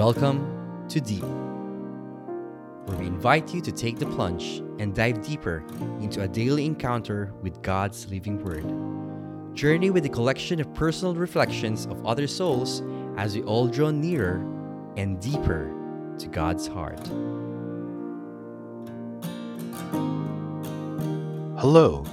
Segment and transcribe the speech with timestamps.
[0.00, 1.22] Welcome to Deep,
[2.86, 5.62] where we invite you to take the plunge and dive deeper
[6.00, 8.64] into a daily encounter with God's living Word.
[9.54, 12.82] Journey with a collection of personal reflections of other souls
[13.18, 14.42] as we all draw nearer
[14.96, 15.70] and deeper
[16.16, 17.06] to God's heart.
[21.60, 22.06] Hello,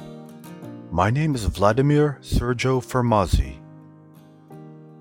[0.91, 3.59] my name is Vladimir Sergio Fermazzi,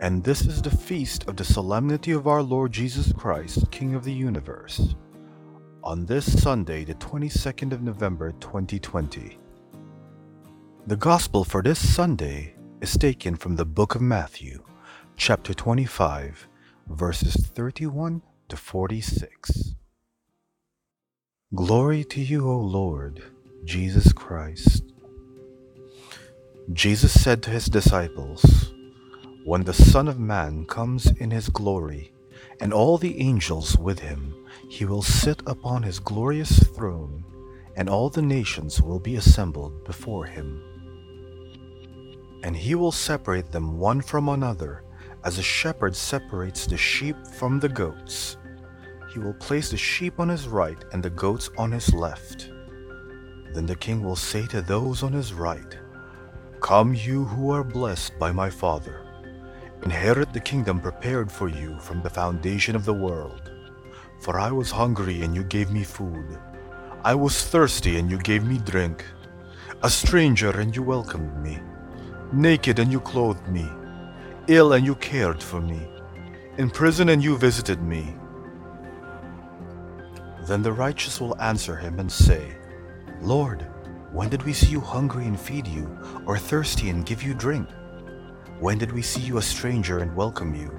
[0.00, 4.04] and this is the feast of the solemnity of our Lord Jesus Christ, King of
[4.04, 4.94] the universe,
[5.82, 9.38] on this Sunday, the 22nd of November 2020.
[10.86, 14.62] The Gospel for this Sunday is taken from the book of Matthew,
[15.16, 16.46] chapter 25,
[16.88, 18.20] verses 31
[18.50, 19.74] to 46.
[21.54, 23.22] Glory to you, O Lord,
[23.64, 24.82] Jesus Christ.
[26.72, 28.74] Jesus said to his disciples,
[29.46, 32.12] When the Son of Man comes in his glory,
[32.58, 34.34] and all the angels with him,
[34.68, 37.24] he will sit upon his glorious throne,
[37.76, 40.60] and all the nations will be assembled before him.
[42.42, 44.82] And he will separate them one from another,
[45.22, 48.38] as a shepherd separates the sheep from the goats.
[49.12, 52.50] He will place the sheep on his right and the goats on his left.
[53.54, 55.78] Then the king will say to those on his right,
[56.60, 59.05] Come, you who are blessed by my Father,
[59.86, 63.52] inherit the kingdom prepared for you from the foundation of the world.
[64.18, 66.40] For I was hungry, and you gave me food.
[67.04, 69.04] I was thirsty, and you gave me drink.
[69.84, 71.60] A stranger, and you welcomed me.
[72.32, 73.64] Naked, and you clothed me.
[74.48, 75.86] Ill, and you cared for me.
[76.58, 78.12] In prison, and you visited me.
[80.48, 82.56] Then the righteous will answer him and say,
[83.22, 83.62] Lord,
[84.10, 85.86] when did we see you hungry and feed you,
[86.26, 87.68] or thirsty and give you drink?
[88.58, 90.72] When did we see you a stranger and welcome you,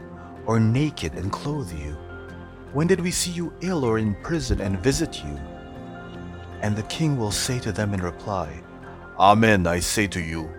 [0.48, 1.96] or naked and clothe you?
[2.74, 5.40] When did we see you ill or in prison and visit you?
[6.64, 8.64] And the king will say to them in reply,
[9.20, 10.50] Amen, I say to you,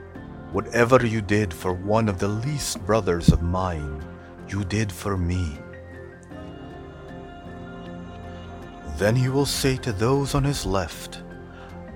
[0.53, 4.00] whatever you did for one of the least brothers of mine,
[4.48, 5.59] you did for me.
[8.97, 11.22] Then he will say to those on his left,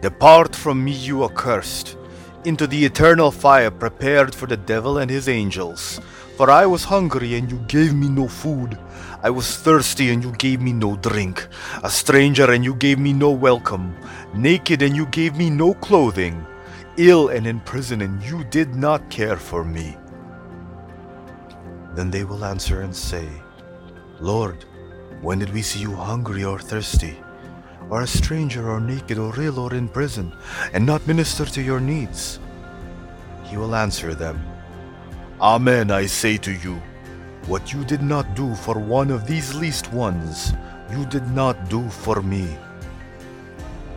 [0.01, 1.97] Depart from me, you accursed,
[2.45, 6.01] into the eternal fire prepared for the devil and his angels.
[6.37, 8.79] For I was hungry, and you gave me no food.
[9.23, 11.47] I was thirsty, and you gave me no drink.
[11.85, 13.95] A stranger, and you gave me no welcome.
[14.35, 16.45] Naked, and you gave me no clothing.
[16.97, 19.97] Ill and in prison, and you did not care for me.
[21.95, 23.29] Then they will answer and say,
[24.21, 24.65] Lord,
[25.21, 27.17] when did we see you hungry or thirsty,
[27.93, 30.33] or a stranger or naked or ill or in prison,
[30.73, 32.41] and not minister to your needs?
[33.45, 34.41] He will answer them,
[35.39, 36.81] Amen, I say to you,
[37.47, 40.55] what you did not do for one of these least ones,
[40.91, 42.57] you did not do for me.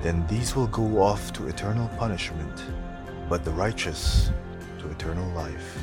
[0.01, 2.65] Then these will go off to eternal punishment,
[3.29, 4.29] but the righteous
[4.79, 5.79] to eternal life.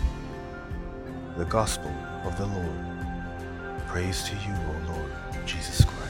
[1.39, 3.87] The Gospel of the Lord.
[3.87, 6.02] Praise to you, O Lord Jesus Christ.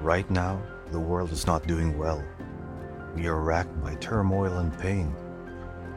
[0.00, 2.22] Right now, the world is not doing well.
[3.16, 5.12] We are racked by turmoil and pain.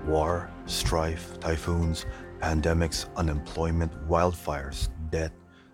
[0.08, 2.08] War, strife, typhoons,
[2.40, 5.34] pandemics, unemployment, wildfires, death,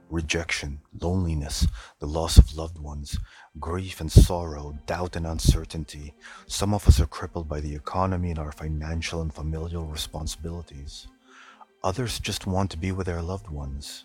[0.09, 1.67] rejection, loneliness,
[1.99, 3.17] the loss of loved ones,
[3.61, 6.13] grief and sorrow, doubt and uncertainty.
[6.47, 11.07] Some of us are crippled by the economy and our financial and familial responsibilities.
[11.81, 14.03] Others just want to be with their loved ones.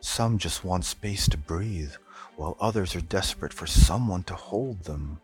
[0.00, 1.94] Some just want space to breathe,
[2.36, 5.20] while others are desperate for someone to hold them.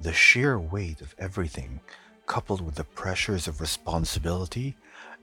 [0.00, 1.80] The sheer weight of everything,
[2.26, 4.76] coupled with the pressures of responsibility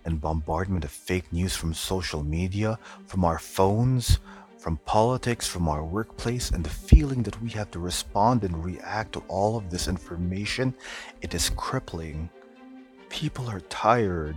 [0.06, 4.20] and bombardment of fake news from social media, from our phones,
[4.58, 9.14] from politics, from our workplace, and the feeling that we have to respond and react
[9.14, 10.74] to all of this information,
[11.22, 12.30] it is crippling.
[13.10, 14.36] People are tired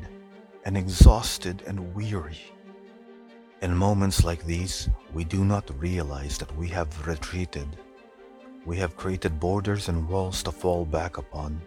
[0.65, 2.41] and exhausted and weary.
[3.63, 7.69] In moments like these, we do not realize that we have retreated.
[8.67, 11.63] We have created borders and walls to fall back upon,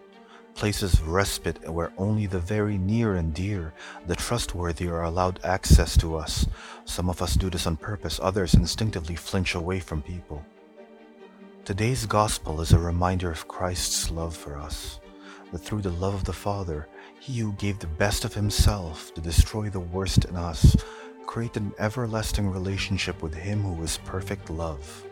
[0.56, 3.74] places of respite where only the very near and dear,
[4.08, 6.46] the trustworthy, are allowed access to us.
[6.84, 10.46] Some of us do this on purpose, others instinctively flinch away from people.
[11.64, 15.00] Today's gospel is a reminder of Christ's love for us,
[15.54, 16.90] that through the love of the Father,
[17.22, 20.76] He who gave the best of Himself to destroy the worst in us,
[21.26, 25.06] create an everlasting relationship with Him who is perfect love.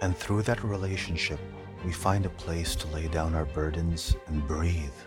[0.00, 1.40] And through that relationship,
[1.84, 4.98] we find a place to lay down our burdens and breathe,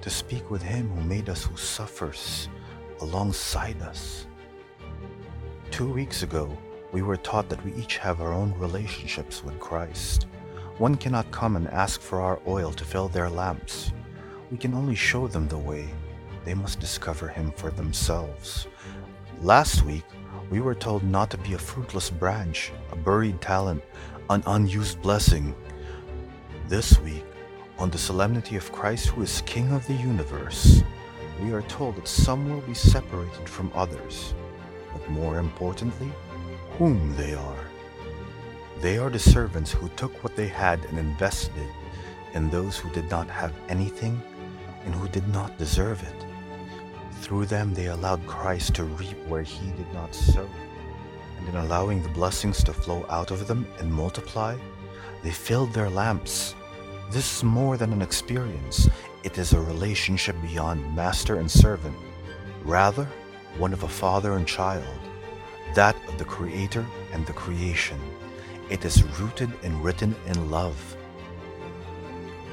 [0.00, 2.48] to speak with Him who made us who suffers
[3.00, 4.26] alongside us.
[5.70, 6.56] Two weeks ago,
[6.92, 10.26] we were taught that we each have our own relationships with Christ.
[10.78, 13.92] One cannot come and ask for our oil to fill their lamps.
[14.50, 15.88] We can only show them the way.
[16.44, 18.66] They must discover Him for themselves.
[19.42, 20.04] Last week,
[20.50, 23.82] we were told not to be a fruitless branch, a buried talent,
[24.30, 25.52] an unused blessing.
[26.68, 27.24] This week,
[27.76, 30.84] on the solemnity of Christ who is King of the universe,
[31.42, 34.32] we are told that some will be separated from others,
[34.92, 36.12] but more importantly,
[36.78, 37.66] whom they are.
[38.80, 42.90] They are the servants who took what they had and invested it in those who
[42.90, 44.22] did not have anything
[44.84, 46.31] and who did not deserve it.
[47.32, 50.46] Through them, they allowed Christ to reap where he did not sow.
[51.38, 54.54] And in allowing the blessings to flow out of them and multiply,
[55.22, 56.54] they filled their lamps.
[57.10, 58.86] This is more than an experience,
[59.22, 61.96] it is a relationship beyond master and servant,
[62.64, 63.08] rather,
[63.56, 65.00] one of a father and child,
[65.74, 67.98] that of the Creator and the creation.
[68.68, 70.98] It is rooted and written in love.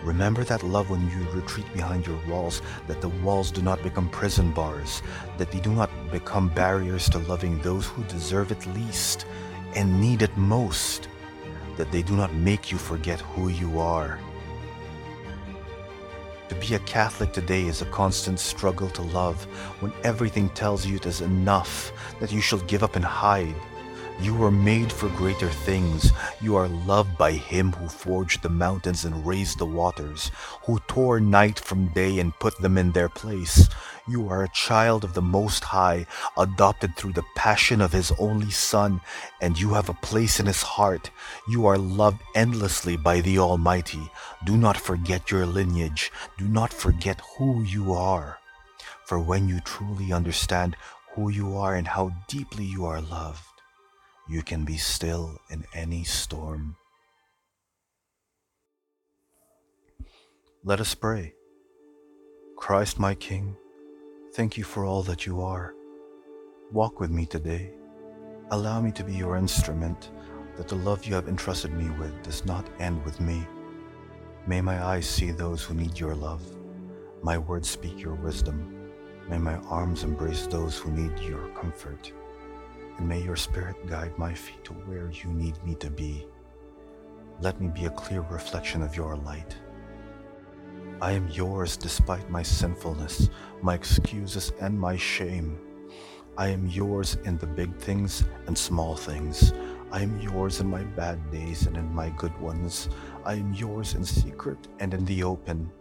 [0.03, 4.09] Remember that love when you retreat behind your walls, that the walls do not become
[4.09, 5.01] prison bars,
[5.37, 9.25] that they do not become barriers to loving those who deserve it least
[9.75, 11.09] and need it most,
[11.77, 14.19] that they do not make you forget who you are.
[16.47, 19.43] To be a Catholic today is a constant struggle to love
[19.81, 23.55] when everything tells you it is enough, that you shall give up and hide,
[24.21, 26.11] you were made for greater things.
[26.41, 30.29] You are loved by Him who forged the mountains and raised the waters,
[30.63, 33.69] who tore night from day and put them in their place.
[34.07, 36.05] You are a child of the Most High,
[36.37, 38.99] adopted through the passion of His only Son,
[39.39, 41.11] and you have a place in His heart.
[41.47, 44.11] You are loved endlessly by the Almighty.
[44.45, 46.11] Do not forget your lineage.
[46.37, 48.39] Do not forget who you are.
[49.05, 50.75] For when you truly understand
[51.15, 53.48] who you are and how deeply you are loved,
[54.29, 56.75] you can be still in any storm.
[60.63, 61.33] Let us pray.
[62.55, 63.57] Christ, my King,
[64.33, 65.73] thank you for all that you are.
[66.71, 67.71] Walk with me today.
[68.51, 70.11] Allow me to be your instrument,
[70.57, 73.47] that the love you have entrusted me with does not end with me.
[74.45, 76.43] May my eyes see those who need your love,
[77.23, 78.91] my words speak your wisdom,
[79.27, 82.11] may my arms embrace those who need your comfort
[82.99, 86.27] and may your Spirit guide my feet to where you need me to be.
[87.39, 89.55] Let me be a clear reflection of your light.
[91.01, 93.29] I am yours despite my sinfulness,
[93.61, 95.57] my excuses, and my shame.
[96.37, 99.53] I am yours in the big things and small things.
[99.93, 102.89] I am yours in my bad days and in my good ones.
[103.23, 105.71] I am yours in secret and in the open.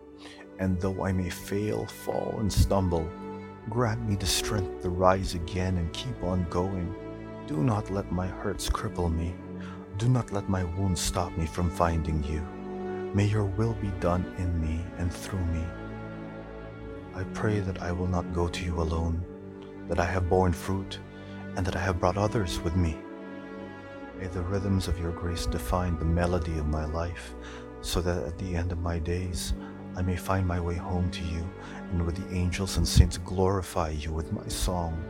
[0.61, 3.11] And though I may fail, fall, and stumble,
[3.69, 6.95] grant me the strength to rise again and keep on going.
[7.49, 9.35] Do not let my hurts cripple me.
[9.97, 12.43] Do not let my wounds stop me from finding you.
[13.15, 15.65] May your will be done in me and through me.
[17.15, 19.25] I pray that I will not go to you alone,
[19.89, 20.99] that I have borne fruit,
[21.57, 22.99] and that I have brought others with me.
[24.21, 27.35] May the rhythms of your grace define the melody of my life,
[27.81, 29.55] so that at the end of my days
[29.97, 31.49] I may find my way home to you,
[31.93, 35.03] and with the angels and saints glorify you with my song.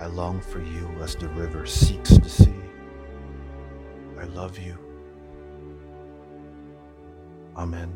[0.00, 2.54] I long for you as the river seeks the sea.
[4.18, 4.78] I love you.
[7.54, 7.92] Amen.